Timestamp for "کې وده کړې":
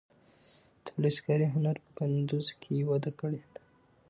2.61-3.41